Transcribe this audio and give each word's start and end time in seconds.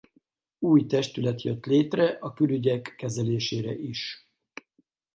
Új 0.59 0.85
testület 0.85 1.41
jött 1.41 1.65
lére 1.65 2.17
a 2.21 2.33
külügyek 2.33 2.95
kezelésére 2.97 3.75
is. 3.77 4.29